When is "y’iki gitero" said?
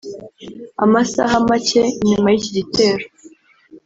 2.29-3.03